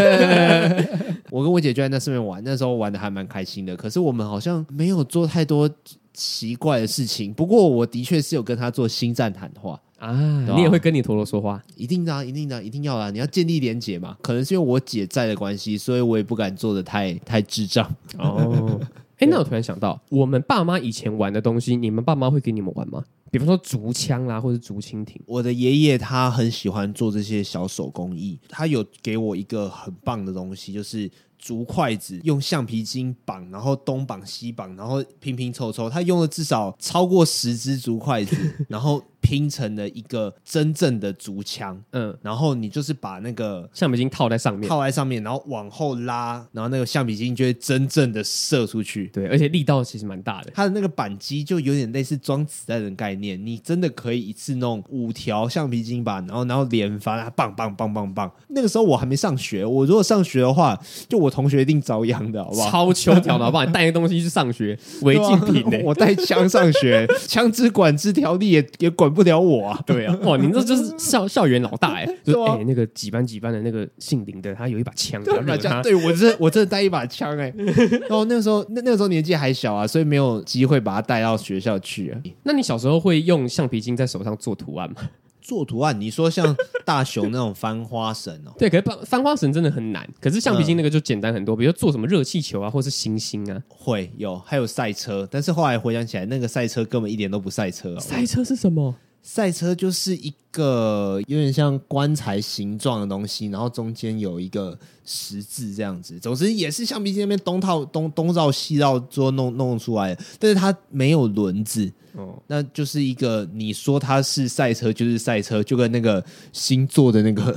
[0.68, 0.86] 对
[1.30, 3.74] 我跟我姐就在那上面玩，那时候玩的还蛮开心的。
[3.74, 5.68] 可是我们好像没有做太多
[6.16, 7.32] 奇怪的事情。
[7.34, 10.12] 不过我的确是有跟他做心战谈话啊，
[10.56, 11.62] 你也会跟你陀螺说话？
[11.76, 13.10] 一定的啊，一定的，一定要啊！
[13.10, 14.16] 你要建立连结嘛。
[14.22, 17.86] 可能是因为我姐在的关系，所以我也不敢做的太太智障
[18.18, 18.80] 哦。
[19.16, 23.02] 哎、欸，那我突然想到，我们爸妈以前玩的东西，你们爸妈会给你们玩吗？
[23.30, 25.20] 比方说竹枪啦，或者竹蜻蜓。
[25.26, 31.10] 我的爷爷他很喜欢做这些小手工艺，他有给我一个很棒的东西，就是
[31.46, 38.36] 竹筷子，用橡皮筋绑，然后东绑西绑，然后拼拼凑凑，他用了至少超过十支竹筷子，
[38.68, 39.00] 然后。
[39.26, 49.08] 拼成了一个真正的竹枪，嗯，然后你就是把那个橡皮筋套在上面，套在上面，然后往后拉，然后那个橡皮筋就会真正的射出去。
[49.08, 50.52] 对，而且力道其实蛮大的。
[50.54, 58.30] 它的那个扳机就有点类似装子弹的概念，你真的可以一次弄五条橡皮筋吧，然后然后连发，它棒棒棒棒棒。
[58.50, 62.70] 那个时候我还没上学，我如果上学的话，就我同学一定遭殃的，好不好？
[62.70, 63.64] 超秋条的好不好？
[63.64, 65.80] 你带个东西去上学，违禁品的。
[65.82, 69.15] 我带枪上学， 枪支管制条例也也管。
[69.16, 75.34] 不了我啊，对啊，哇，你这就是 校校园老大哎，就哎、欸、那个几班几班的那个姓林的，他有一把枪，对，
[75.82, 82.20] 对我这我真的带一把枪哎，然 后那个时候那那个时候年纪还小啊，所以没有机会把它带到学校去啊。
[82.44, 84.96] 那你小时候会用橡皮筋在手上做图案吗？
[85.40, 88.52] 做图案，你说像大雄那种翻花绳哦？
[88.58, 90.04] 对，可是翻翻花绳真的很难。
[90.20, 95.24] 可是橡皮筋那个就简单很多，比如说做什么热气球啊，或是星星啊，会有，还有赛车。
[95.30, 98.00] 但是后来回想起来，那个赛车根本一点都不赛车哦。
[98.00, 98.92] 赛车是什么？
[99.28, 106.16] 赛车就是一个有点像棺材形状的东西，然后中间有一个十字这样子。
[106.20, 110.24] 总之也是橡皮筋那边东套东东绕西绕，最后弄弄出来的。
[110.38, 117.52] 但是它没有轮子，哦，那就是一个你说它是赛车就是赛车，就跟那个星座的那个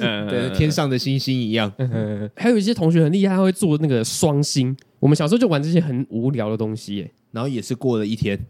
[0.00, 1.70] 嗯 对天上的星星一样。
[1.76, 4.74] 嗯，还有一些同学很厉害，他会做那个双星。
[4.98, 8.42] 我们小时候就玩这些很无聊的东西，耶，然后也是过了一天。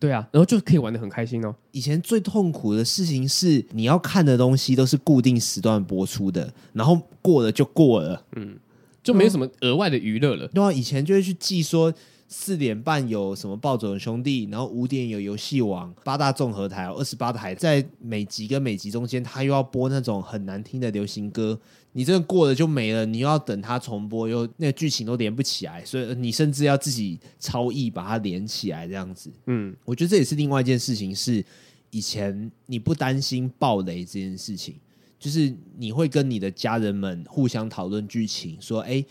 [0.00, 1.54] 对啊，然后就可以玩的很开心哦。
[1.72, 8.56] 以前最痛苦的事情是，你要看的东西都是固定时段播出的，然后过了就过了，嗯，
[9.02, 10.46] 就没有什么额外的娱乐了。
[10.48, 11.92] 对啊，以前就会去记说
[12.28, 21.58] 四点半有什么暴走兄弟，然后五点有游戏王，八大综合台，二十八台，在每集跟每集中间，他又要播那种很难听的流行歌。
[21.98, 29.28] 你这个过了就没了，你又要等它重播，又那个剧情都连不起来，所以你甚至要自己超译把它连起来，这样子。
[29.46, 31.44] 嗯，我觉得这也是另外一件事情，是
[31.90, 34.76] 以前你不担心爆雷这件事情，
[35.18, 39.04] 就是你会跟你的家人们互相讨论剧情，说，哎，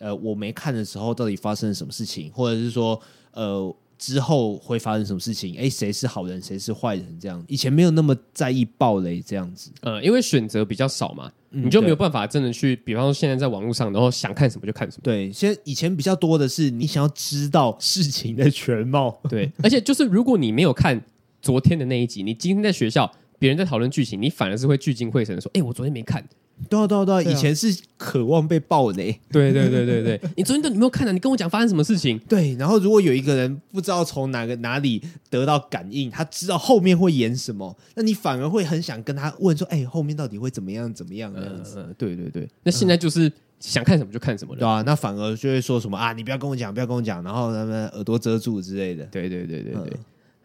[0.00, 3.76] 呃，我没看的时候到底发生了什么事情，或者是说，呃。
[3.98, 5.56] 之后会发生什么事情？
[5.58, 7.18] 哎，谁是好人，谁是坏人？
[7.20, 9.70] 这样以前没有那么在意暴雷这样子。
[9.80, 15.02] 呃，因为选择比较少嘛，嗯、你就没有办法真的去，比方说现在在网络上，然后想看什么就看什么。
[15.02, 19.18] 对，现在以前比较多的是你想要知道事情的全貌。
[19.28, 21.00] 对，而且就是如果你没有看
[21.40, 26.22] 昨天的那一集，你今天在学校别人在讨论剧情，你反而是会聚精会神的说：“哎，我昨天没看。”
[26.68, 29.12] 对啊对啊对啊，以前是渴望被暴雷。
[29.30, 31.12] 对对对对对， 你昨天都你没有看啊？
[31.12, 32.18] 你跟我讲发生什么事情？
[32.28, 40.92] 对，然后如果有一个人不知道从哪个哪里得到感应，他知道后面会演什么，那你反而会很想跟他问说：“哎，后面到底会怎么样？
[40.92, 41.74] 怎么样？”这样子。
[41.78, 42.48] 嗯，对对对。
[42.62, 46.12] 那现在就是想看什么就看什么了，对啊，那反而就会说什么啊？
[46.12, 49.04] 你不要跟我讲，不要跟我讲，然后他们耳朵遮住之类的。
[49.06, 49.92] 对对对对对。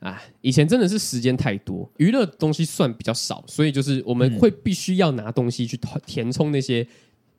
[0.01, 6.85] 啊，以前真的是时间太多，娱乐东西算比较少，所以就是我们会必须要拿东西去填充那些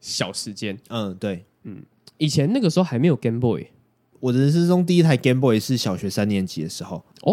[0.01, 0.79] 小时间。
[0.89, 1.83] 嗯，对，嗯，
[2.19, 3.67] 以前那个时候还没有 Game Boy，
[4.21, 7.05] 我的人生中第一台 Game Boy 是小学三年级的时候。
[7.23, 7.33] 哦，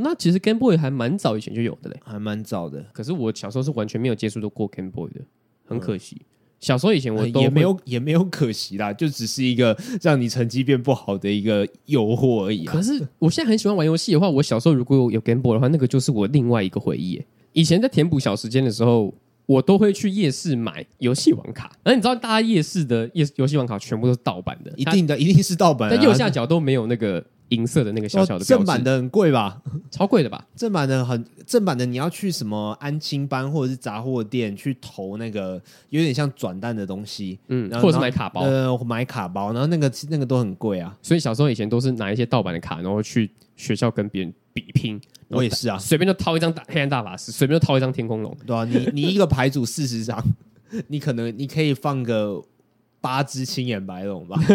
[0.00, 2.80] 那其实 Game Boy 还蛮早以前就有的嘞，还蛮早的。
[2.92, 5.20] 可是我小时候是完全没有接触到过 Game Boy 的，
[5.66, 6.16] 很可惜。
[6.20, 6.24] 嗯
[6.60, 12.72] 小时候以前我都也没有也没有可惜啦， 就只是一个让你成绩变不好的一个诱惑而已啊。
[12.72, 17.22] 可是我现在很喜欢玩游戏的话，我小时候如果有 Game Boy 的话，那个就是我另外一个回忆。
[17.52, 19.14] 以前在填补小时间的时候，
[19.46, 21.72] 我都会去夜市买游戏网卡。
[21.84, 25.88] 那你知道，大家夜市的夜游戏网卡全部都是盗版的，一定的，一定是盗版。
[25.88, 27.24] 在右下角都没有那个。
[27.50, 29.60] 银色的那个小小的正版的很贵吧？
[29.90, 30.46] 超贵的吧？
[30.54, 40.96] 正版的很正版的，你要去什么安亲班或者是杂货店去投那个有点像转蛋的东西，嗯，或者是买卡包，呃，买卡包，然后那个那个都很贵啊。
[41.02, 45.00] 所以小时候以前都是拿一些盗版的卡，然后去学校跟别人比拼。
[45.28, 50.22] 我也是啊，随便就掏一张黑暗大法师，随便就掏一张天空龙，对啊，你你一个牌组四十张，
[50.88, 52.42] 你可能你可以放个。
[53.00, 54.36] 八只青眼白龙吧，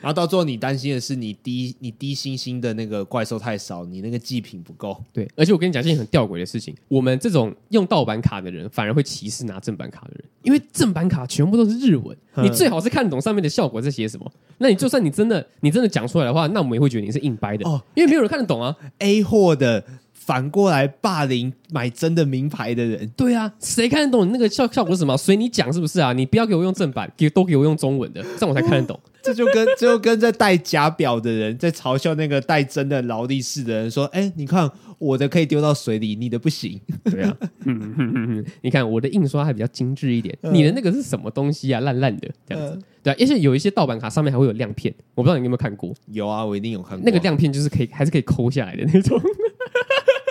[0.00, 4.96] 然后到最后你担心的是你低你低星星的那个怪兽太少，你那个祭品不够。
[5.12, 14.30] 对，而且我跟你讲一件很吊诡的事情，我们这种用盗版卡的人，反而会歧视拿正版卡的人，因为正版卡全部都是日文，你最好是看懂上面的效果在写什么。
[14.58, 18.74] 那你就算你真的你真的讲出来的话，那我们也会觉得你是硬掰的哦，因为没有人看得懂啊。
[18.98, 19.84] A 货的。
[20.24, 25.16] 反过来霸凌买真的名牌的人，对啊，谁看得懂你那个效效果是什么？
[25.16, 26.12] 随你讲是不是啊？
[26.14, 28.98] 你不要给我用正版，给都给我用中文的，这样我才看得懂。
[29.22, 36.78] 这就跟这就跟在戴假表的人在嘲笑那个戴真的劳力士的人说：“哎，你看我的可以丢到水里，你的不行。
[37.04, 37.34] ”对啊，
[38.60, 41.80] 你看我的印刷还比较精致一点，你的那个是什么东西啊？
[41.80, 42.78] 烂烂的这样子。
[43.02, 45.94] 对啊，而且有一些盗版卡上面还会有亮片，我不知道你有没有看过？
[46.08, 47.02] 有啊，我一定有看过。
[47.02, 49.18] 那个亮片就是可以还是可以抠下来的那种。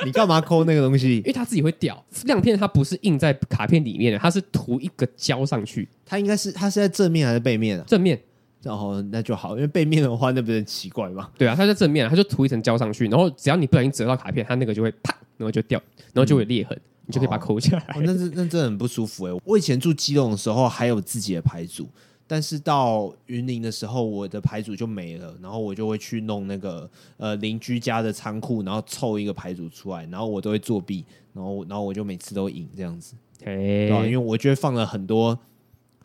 [0.06, 1.18] 你干嘛抠那个东西？
[1.20, 2.04] 因为它自己会掉。
[2.26, 5.88] 亮片它不是印在卡片里面的，它是涂一个胶上去。
[6.06, 7.86] 它应该是它是在正面还是背面啊？
[7.88, 8.20] 正面。
[8.62, 11.30] 然后那就好，因为背面的话那不是很奇怪吗？
[11.38, 15.82] 对啊，它在正面，它就涂一层胶上去，然后只要你不小心折到卡片，它那个就会啪，然后就掉，
[16.13, 17.96] 然后就会裂痕，嗯、你就可以把它抠下来。
[18.00, 19.42] 那是那真的很不舒服哎！
[19.44, 21.89] 我以前住基隆的时候还有自己的牌组。
[22.34, 35.38] 但是到云林的时候，我的牌组就没了，然后我就会去弄那个呃邻居家的仓库，然后凑一个牌组出来，然后我都会作弊，然后然后我就每次都赢这样子，对，因为我觉得放了很多。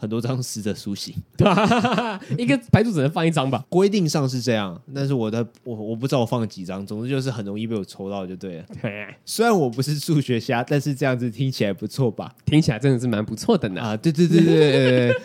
[0.00, 1.12] 很多张死者苏醒，
[2.38, 3.64] 一个牌组只能放一张吧？
[3.68, 8.64] 规定上是这样，但是我的我我不知道我放了几张，总之就是很容易被我抽到就对了。
[9.26, 12.32] 虽然我不是数学家，但是这样子听起来不错吧？
[12.44, 13.82] 听起来真的是蛮不错的呢。
[13.82, 15.16] 啊，对对对对对对。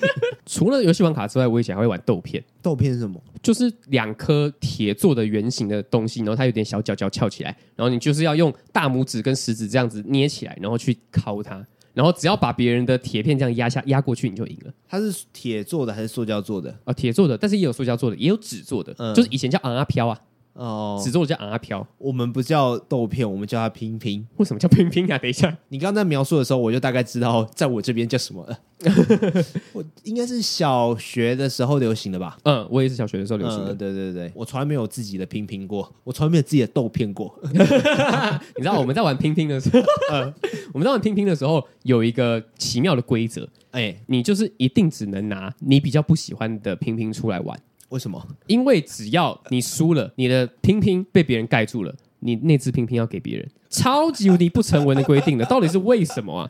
[0.45, 2.43] 除了游戏王卡之外，我以前还会玩豆片。
[2.61, 3.21] 豆片是什么？
[3.41, 11.65] 就是两颗铁做的圆形的东西，然后它有点小角角翘起来，然后你就是要用大拇指跟食指这样子捏起来，然后去敲它。
[11.93, 14.73] 然后只要把别人的铁片这样压下压过去，你就赢了。
[14.87, 16.71] 它是铁做的还是塑胶做的？
[16.71, 20.19] 啊、哦，铁做的，但是也有塑胶做的，也有纸做的，嗯、就是以前叫昂啊飘啊。
[20.53, 24.25] 哦，只做的叫阿飘，我们不叫豆片，我们叫它拼拼。
[24.37, 25.17] 为什么叫拼拼啊？
[25.17, 28.59] 等一下，你刚刚在描述的时候，我就大概知道在我这边叫什么了。
[29.71, 32.37] 我应该是小学的时候流行的吧？
[32.43, 33.73] 嗯，我也是小学的时候流行的。
[33.73, 37.33] 嗯、对对对，我从来没有自己的拼拼过，我从来没有自己的豆片过。
[37.51, 39.79] 你知道我们在玩拼拼的时候，
[40.13, 40.33] 嗯，
[40.73, 47.57] 我们在玩拼拼的时候有一个奇妙的规则，哎、欸，你就是一定只能拿你比较不喜欢的拼拼出来玩。
[47.93, 48.19] 为什么？
[48.47, 56.49] 因为只要你输了，你的拼拼被别人盖住了，你那只拼拼要给别人，超级无敌不成文的规定的，到底是为什么啊？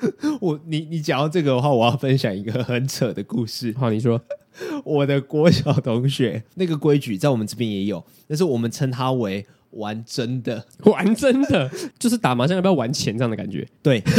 [0.40, 3.74] 我你你讲到这个的话，我要分享一个很扯的故事。
[3.78, 4.18] 好，你说，
[4.84, 13.68] 我的国小同学那个规矩在我们这边也有，但是我们称他为玩真的，玩真的就是打麻将要不要玩钱这样的感觉。
[13.82, 14.02] 对。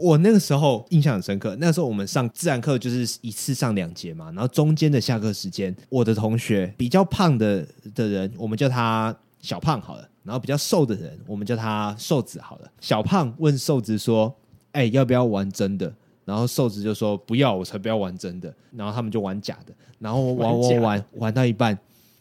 [0.00, 1.56] 我那个时候印象很深刻。
[1.60, 10.08] 那个时候我们上自然课就是一次上两节嘛，然后中间的下课时间，我的同学比较胖的的人，我们叫他小胖好了。
[10.24, 12.70] 然后比较瘦的人，我们叫他瘦子好了。
[12.80, 14.34] 小胖问瘦子说
[14.72, 15.90] ：“哎，要不要玩真的？”
[16.26, 19.72] 然后瘦子就说：“不要，我才不要玩真的。”然后他们就玩假的。
[19.98, 21.78] 然后玩玩玩玩，玩到一半，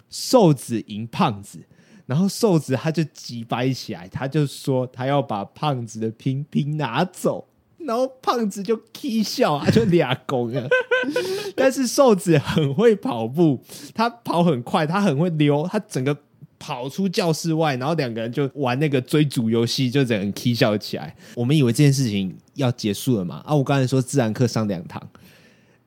[0.10, 1.60] 瘦子赢 胖子。
[2.06, 7.46] 然后瘦子他就急掰起来，他就说他要把胖子的拼拼拿走，
[7.88, 10.68] 然后胖子就起笑，他就俩拱了。
[11.56, 13.64] 但是瘦子很会跑步，
[13.96, 16.16] 他跑很快，他很会溜，他整个
[16.60, 21.16] 跑出教室外，然后两个人就玩那个追逐游戏，就整个人起笑起来。
[21.34, 23.42] 我们以为这件事情要结束了嘛？
[23.46, 25.02] 啊，我刚才说自然课上两堂，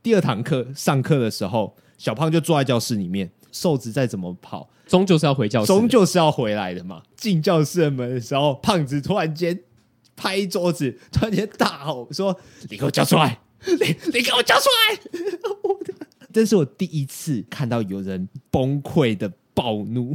[0.02, 4.70] 第二堂课上课的时候，小胖就坐在教室里面，瘦子再怎么跑。
[4.86, 7.00] 终究是要回教室，终究是要回来的嘛。
[7.16, 9.56] 进教室的门的时候，胖子突然间
[10.20, 13.38] 拍桌子，突然间大吼说：“你给我交出来！
[13.64, 15.00] 你你给我交出来！”
[16.30, 20.14] 这是我第一次看到有人崩溃的暴怒。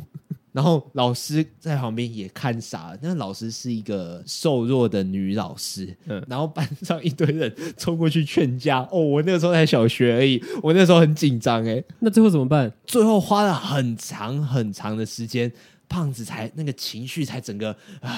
[0.52, 12.72] 然后老师在旁边也看傻了，那老师是一个瘦弱的女老师，嗯，然后班上一堆人冲过去劝架，哦，我那个时候才小学而已，我那时候很紧张哎，那最后怎么办？
[12.86, 15.52] 最后花了很长很长的时间，
[15.88, 18.12] 胖子才那个情绪才整个啊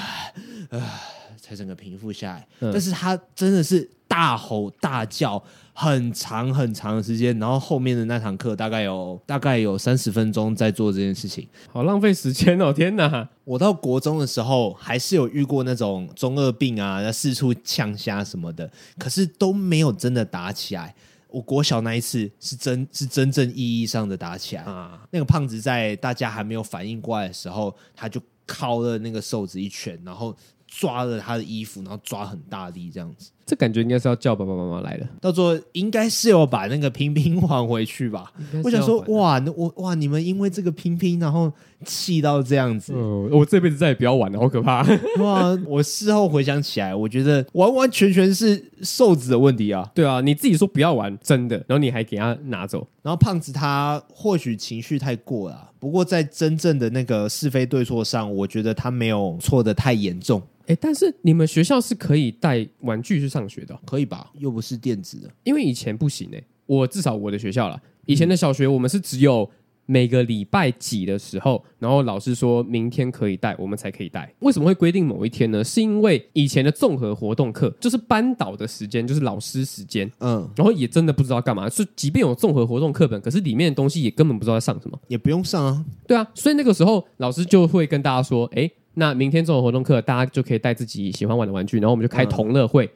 [0.69, 1.01] 啊，
[1.41, 5.43] 才整个平复下来，嗯，但是他真的是大吼大叫。
[5.79, 12.73] 很长很长的时间，然后后面的那堂课大概有大概有三十分钟在做这件事情，好浪费时间哦！
[12.73, 20.95] 天哪，我到国中的时候还是有遇过那种中二病啊，那四处呛虾什么的，可是都没有真的打起来。
[21.29, 25.05] 我国小那一次是真是真正意义上的打起来啊！
[25.11, 30.35] 那个胖子在大家还没有反应过来的时候，他就敲了那个瘦子一拳，然后
[30.65, 33.29] 抓了他的衣服，然后抓很大力这样子。
[33.47, 38.29] 这感觉应该是要叫爸爸妈妈来的，到时候应该是要把那个拼拼还回去吧。
[38.61, 41.49] 我想说，哇，那我哇，你们因为这个拼拼，然后
[41.85, 44.85] 气到这样子，嗯，我这辈子再也不要玩了，好可怕。
[45.23, 49.89] 哇，我事后回想起来，我觉得完完全全是瘦子的问题啊。
[49.95, 60.41] 对啊，你自己说不要玩，真的，然后你还给他拿走，然后胖子他或许情绪太过了，不过在真正的那个是非对错上，我觉得他没有错的太严重。
[60.67, 64.31] 哎，但是你们学校是可以带玩具去上学的，可以吧？
[64.35, 66.41] 又不是电子的，因为以前不行哎。
[66.65, 69.49] 我至少我的学校了，以前的小学我们是只有
[69.85, 74.29] 每个礼拜几的时候，然后老师说明天可以带，我们才可以带。
[74.39, 75.63] 为什么会规定某一天呢？
[75.63, 81.69] 是因为以前的综合活动课就是班导的时间，就是老师时间，嗯，然后也真的不知道干嘛。
[81.69, 85.85] 是即便有综合活动课本，可是里面的东西也根本不知道在上什么，也不用上啊。
[86.05, 88.69] 对啊，所以那个时候老师就会跟大家说，哎。
[88.99, 92.83] 那明天这种活动课，大家就可以带自己喜欢玩的玩具，然后我们就开同乐会。
[92.85, 92.89] 嗯、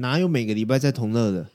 [0.00, 1.46] 哪有每个礼拜在同乐的？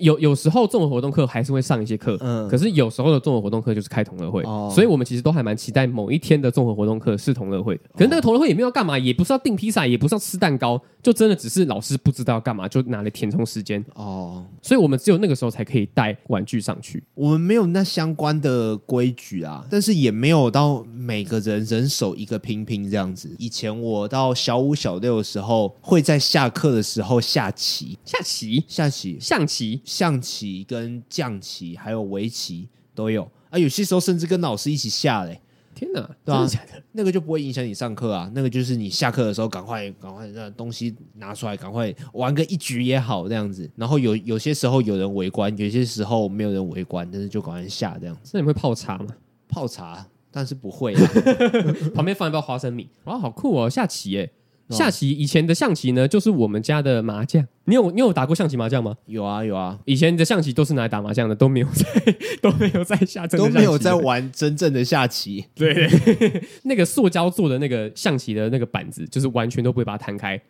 [0.00, 7.82] 有有时候综合活动课还是会上一些课，嗯，可是有时候的综合活动课就是开同乐会，哦，所以我们其实都还蛮期待某一天的综合活动课是同乐会的。
[7.94, 14.44] 可是那个同乐会也没有要干嘛，也不是要订披萨，也不是要吃蛋糕，就真的只是老师不知道要干嘛，就拿来填充时间哦。
[14.60, 17.02] 所以我们只有那个时候才可以带玩具上去。
[17.14, 23.34] 我们没有那相关的规矩啊，但是也没有到每个人人手一个拼拼这样子。
[23.38, 29.61] 以前我到小五小六的时候，会在下课的时候下棋，下棋，下棋，象棋。
[29.84, 35.40] 象棋跟将棋还有围棋都有啊，有些时候甚至跟老师一起下嘞。
[35.74, 36.46] 天哪，对啊，
[36.92, 38.30] 那个就不会影响你上课啊。
[38.34, 43.68] 那个就是你下课的时候赶快赶快让东西拿出来，赶快玩个一局也好这样子。
[43.74, 48.30] 然后有有些时候有人围观，有些时候没有人围观，但是就赶快下这样子。
[48.34, 49.06] 那你会泡茶吗？
[49.48, 51.00] 泡茶，但是不会啊。
[51.94, 53.68] 旁边放一包花生米，哇，好酷哦！
[53.68, 54.30] 下棋耶。
[54.68, 57.46] 下棋以前的象棋呢，就是我们家的麻将。
[57.64, 58.96] 你有你有打过象棋麻将吗？
[59.06, 61.86] 有啊有啊，以前的象棋都是拿来打麻将的，都没有在
[62.42, 65.44] 都没有在下真的都没有在玩真正的下棋。
[65.54, 65.88] 对，
[66.64, 70.36] 那个塑胶做的那个象棋的那个板子，就是完全都不会把它摊开，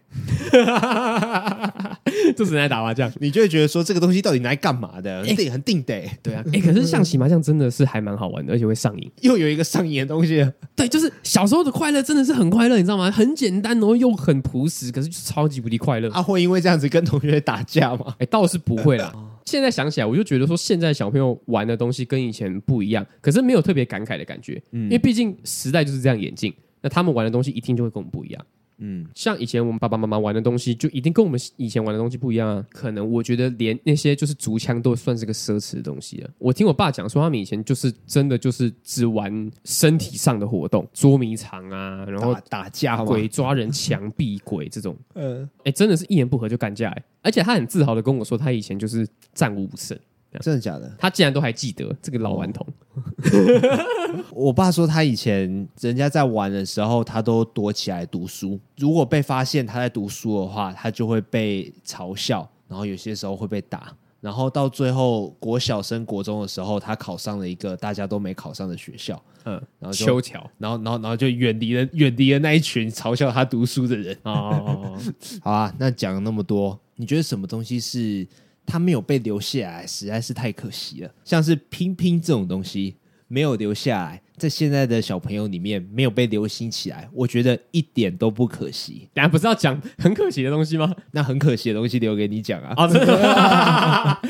[2.36, 3.12] 就只拿来打麻将。
[3.20, 5.22] 你就会觉得说这个东西到底拿来干嘛的？
[5.22, 6.42] 很定很定的，对啊。
[6.52, 9.10] 哎，可是象棋麻将真的是还蛮好玩的，而且会上瘾。
[9.20, 13.10] 又有一个上瘾的东西，对，就是小时候的快乐真的是很快乐，你知道吗？
[13.10, 16.10] 很简单，然后又很朴实，可是就超级无敌快乐。
[16.12, 17.92] 啊，会因为这样子跟同学打架？
[17.92, 19.12] 哎、欸，倒是不会啦。
[19.44, 24.62] 现在想起来，我就觉得说，现在小朋友玩的东西跟以前不一样，可是没有特别感慨的感觉。
[24.70, 28.46] 嗯，因为毕竟时代就是这样演进，那他们玩的东西一定就会跟我们不一样。
[28.84, 32.66] 嗯，像以前我们爸爸妈妈玩的东西，就一定跟我们以前玩的东西不一样啊。
[32.70, 36.30] 可能我觉得连那些就是竹枪都算是个奢侈的东西了。
[36.38, 44.96] 我听我爸讲说，他们以前就是真的就是只玩身体上的活动，捉迷藏啊，然后打，打架、鬼抓人、墙壁鬼这种。
[45.14, 47.04] 嗯，哎，真的是一言不合就干架哎。
[47.22, 49.96] 而且他很自豪的跟我说，他以前就是战无不胜。
[50.40, 50.90] 真的假的？
[50.98, 52.66] 他竟然都还记得这个老顽童。
[54.32, 58.58] 我爸说他以前人家在玩的时候，他都躲起来读书。
[58.76, 63.94] 如果被发现他在读书的话，他就会被嘲笑，然后有些时候会被打。
[64.20, 69.20] 然后到最后国小升国中的时候，他考上了一个大家都没考上的学校。
[69.44, 74.16] 嗯，然后修桥，然后然后然后就远离了远离了那一群嘲笑他读书的人。
[74.22, 74.98] 哦，哦，哦，
[75.42, 78.26] 好啊，那讲了那么多，你觉得什么东西是？
[78.66, 81.10] 他没有被留下来，实在是太可惜了。
[81.24, 82.96] 像是拼拼这种东西
[83.28, 89.08] 没有留下来，在现在的小朋友里面没有被流行起来，我觉得一点都不可惜。
[89.14, 90.94] 等下不是要讲很可惜的东西吗？
[91.12, 92.74] 那很可惜的东西留给你讲啊！
[92.76, 94.20] 啊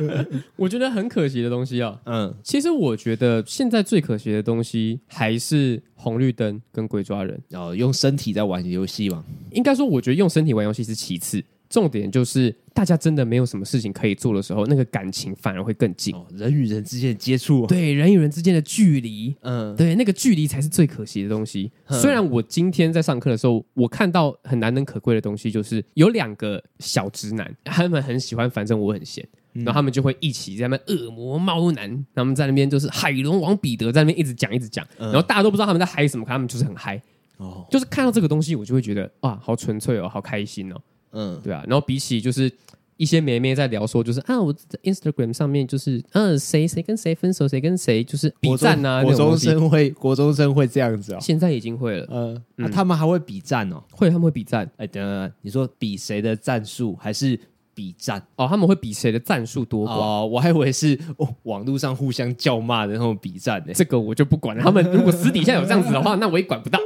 [0.56, 7.38] 我觉得很可惜的东西啊，嗯，其实我觉得现在最可惜的东西还是红绿灯跟鬼抓人。
[7.48, 9.22] 然哦，用身体在玩游戏嘛？
[9.52, 11.42] 应该说，我觉得用身体玩游戏是其次。
[11.70, 16.12] 重点就是，大家真的没有什么事情可以做的时候，那个感情反而会更近。
[16.14, 21.70] 哦，人与人之间的接触，对人与人之间的距离，嗯，对，那个距离才是最可惜的东西。
[21.86, 37.00] 嗯，虽然我今天在上课的时候，我看到很难能可贵的东西，就是有两个小直男，他们很喜欢，反正我很闲，然后他们就会一起在那边恶魔猫男，他们在那边就是海龙王彼得在那边一直讲一直讲，然后大家都不知道他们在嗨什么，可他们就是很嗨。
[37.36, 40.76] 哦，就是看到这个东西，我就会觉得哇，好纯粹哦，好开心哦。
[41.12, 42.50] 嗯，对啊，然后比起就是
[42.96, 52.66] 一些妹妹在聊说，就是啊，我在 Instagram 上面就是，嗯、啊，谁谁跟谁分手，谁跟谁就是比战啊，国中生会，国中生会这样子哦，现在已经会了，嗯，嗯。
[52.66, 57.38] 啊、他们还会比战哦，会，他们会比战，哎，等等，你说比谁的战术还是？
[57.80, 63.72] 比战哦，他们会比谁的战术多寡哦，我还以为是哦，网络上互相叫骂的那种比战呢。
[63.74, 64.62] 这个我就不管了。
[64.62, 66.78] 他们如果私底下有这样子的话，那我也管不到。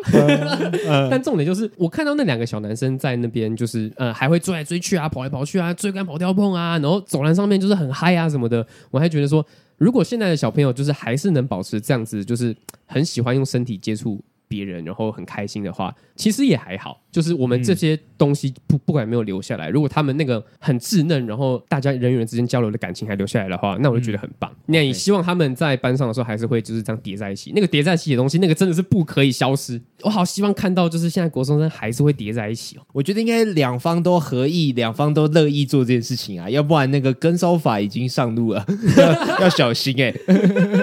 [1.10, 8.64] 但重点就是，我看到那两个小男生在那边，就是呃，还会追来追去啊，跑来跑去啊，追赶跑跳碰啊，然后走廊上面就是很嗨啊什么的。
[8.92, 9.44] 我还觉得说，
[9.78, 12.54] 如果现在的小朋友就是还是能保持这样子，就是
[12.86, 17.00] 很喜欢用身体接触别人，然后很开心的话，其实也还好。
[17.10, 24.52] 就是我们这些东西不不管有没有留下来，如果他们那个很稚嫩，然后大家人与人之间交流的感情还留下来的话，那我就觉得很棒。
[24.66, 27.52] 那你希望他们在班上的时候还是会就是这样叠在一起。
[27.54, 29.80] 那个叠在一起的东西，那个真的是不可以消失。
[30.02, 32.82] 我好希望看到，就是现在国中生还是会叠在一起哦。
[32.92, 38.66] 我觉得应该两方都合意，两方都乐意做这件事情啊，要不然那个跟骚法已经上路了，
[38.98, 40.20] 要，要小心哎、欸。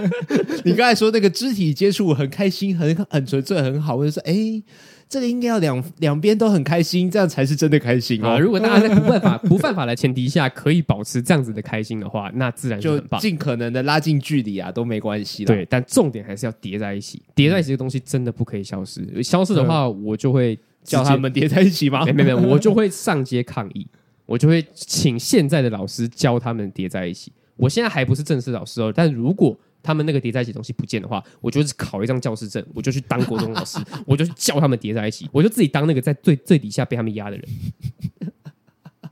[0.63, 4.33] 你刚才说那个肢体接触很开心，很很纯粹，很好，或者说哎。
[4.33, 4.63] 欸
[5.11, 8.39] 这个应该要两两边都很开心，这样才是真的开心啊！
[8.39, 12.97] 如果大家在不犯法、 不犯法的前提下，可以保持这样子的开心的话，那自然就。
[13.19, 15.43] 尽可能的拉近距离啊，都没关系。
[15.43, 19.21] 对，但重点还是要叠在一起，叠在一起的东西真的不可以消失。
[19.21, 22.05] 消失的话，我就会叫他们叠在一起吗？
[22.07, 23.85] 没没没，我就会上街抗议，
[24.25, 27.33] 我就会请现在的老师教他们叠在一起。
[27.57, 37.47] 我现在还不是正式老师哦，但如果他们那个叠在一起东西不见的话，我就是考一张教师证，我就去当国中老师，我就去教他们叠在一起，我就自己当那个在最最底下被他们压的人。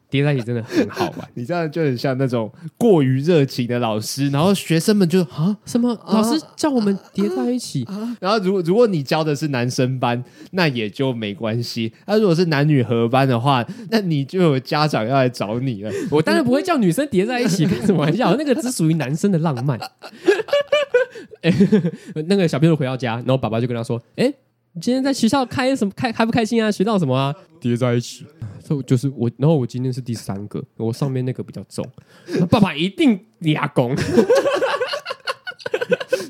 [0.09, 7.87] 叠在一起真的很好玩， 你这样就很像那种过于热情的老师，然后学生们就啊什么老师叫我们叠在一起，
[8.19, 15.91] 然后如果如果你教的是男生班，那也就没关系；那如果是男女合班的话，那你就有家长要来找你了。
[16.09, 18.35] 我当然不会叫女生叠在一起，开什么玩笑？
[18.35, 19.79] 那个只属于男生的浪漫。
[21.41, 21.53] 欸、
[22.27, 24.35] 那个小朋友回到家，然后爸爸就跟他说：“哎、欸，
[24.79, 25.91] 你今天在学校开什么？
[25.93, 26.71] 开开不开心啊？
[26.71, 27.35] 学到什么啊？
[27.59, 28.25] 叠在一起。”
[28.87, 31.85] 就是我，然后我今天是第三个，我上面那个比较重，
[32.49, 33.93] 爸爸一定压工。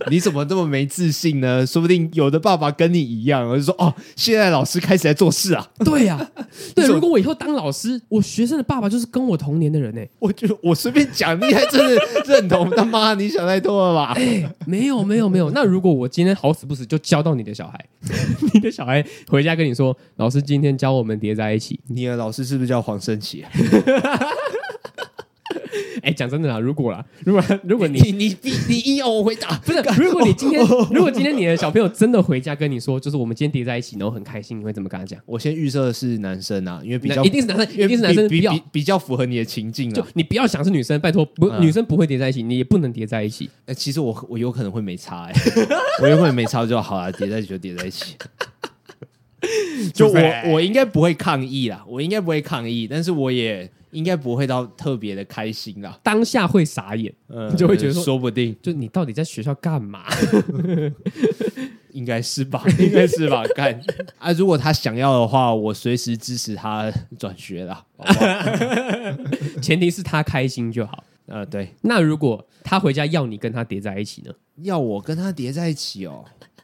[0.10, 1.66] 你怎么这么没自信呢？
[1.66, 5.68] 说不定有的爸爸跟你一样，我就说哦，现在老师开始在做事啊。
[5.84, 6.44] 对呀、啊，
[6.76, 10.02] 对，如果我以后当老师，我学生的爸爸就是跟我同年的人呢。
[10.20, 12.70] 我就我随便讲，你还真的认同？
[12.72, 14.14] 他妈，你想太多了吧？
[14.20, 15.50] 哎，没有没有没有。
[15.52, 17.86] 那如果我今天好死不死就教到你的小孩，
[18.54, 23.46] 你的小孩回家跟你说，老师今天教我们叠在一起，你的老师是不是叫黄生奇？
[26.02, 29.80] 哎，讲真的啦，如果啦，如果 如果你你你你硬要我回答，不是？
[30.02, 35.20] 如果你今天如果今天你的小朋友真的回家跟你说，就是我们今天叠在一起，然后很开心，你会怎么跟他讲？
[35.26, 39.96] 我先预设的是男生啊，因为比较一定是男生，一定是男生比较比较符合你的情境啊。
[39.96, 43.50] 就你不要想是女生，拜托不，女生不会叠在一起，你也不能叠在一起。
[43.66, 45.34] 哎，其实我我有可能会没差哎，
[46.02, 48.16] 我有可能没差就好了，叠在一起就叠在一起。
[49.94, 56.00] 就我我应该不会抗议啦，我应该不会抗议，但是我也应该不会到特别的开心啦。
[56.04, 60.04] 当下会傻眼，嗯，就会觉得说，说不定就你到底在学校干嘛？
[61.92, 63.44] 应该是吧， 应该是吧。
[63.56, 63.82] 干
[64.20, 67.84] 啊，如果他想要的话，我随时支持他转学啦。
[69.62, 71.04] 前提是他开心就好。
[71.26, 71.74] 呃，对。
[71.82, 74.32] 那如果他回家要你跟他叠在一起呢？
[74.62, 76.24] 要我跟他叠在一起哦？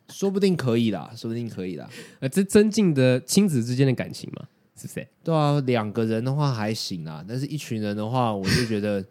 [0.09, 1.89] 说不定可以啦，说不定可以啦。
[2.19, 4.43] 呃，这增进的亲子之间的感情嘛，
[4.79, 5.07] 是不是？
[5.23, 9.03] 对啊，两个人的话还行啊，但是一群人的话，我就觉得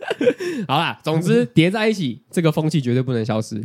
[0.66, 0.98] 好啦。
[1.04, 3.64] 总之， 叠在一起，这个风气绝对不能消失。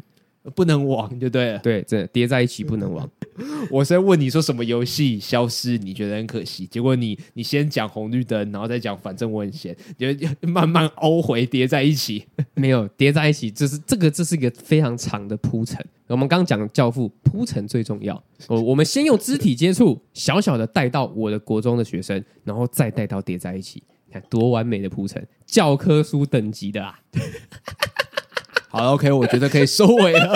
[0.55, 3.09] 不能亡就对了，对，这叠在一起不能亡。
[3.69, 6.65] 我是在问你说什么游戏消失，你觉得很可惜？
[6.67, 10.07] 结果你你先讲红绿灯，然后再讲反正我很闲，就
[10.41, 12.25] 慢慢欧回叠在一起。
[12.55, 15.85] 没有叠在一起，这是这个这是一个非常长的铺陈。
[16.07, 18.21] 我们刚讲教父铺陈最重要。
[18.47, 26.99] 我我们先用肢体接触，小小的带到我的国中的学生，然后再带到叠在一起，看多完美的铺陈，教科书等级的啊！
[28.71, 30.31] 好，OK，我觉得可以收尾了。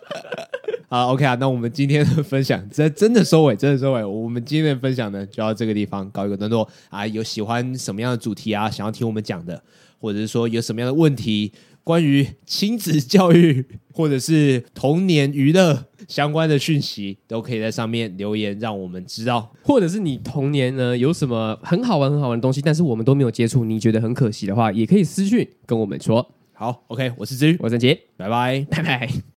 [0.88, 4.04] 好，OK 啊，那我们今天的分享真真的收尾，真的收尾。
[4.04, 7.06] 我们今天的分享呢，就到这个地方搞一个段落啊。
[7.06, 9.62] 有喜欢什么样的主题啊，想要听我们讲的，
[9.98, 11.50] 或者是说有什么样的问题，
[11.82, 19.50] 关于亲子教育或者是童年娱乐相关的讯息，都可以在上面留言，让我们知道。
[19.62, 26.34] 或者是你童年呢有什么很好玩、很好玩的东西，但是我们都没有接触，你觉得很可惜的话，也可以私讯跟我们说。
[26.58, 29.26] 好，OK，我是芝宇，我是陈杰，拜拜，拜拜。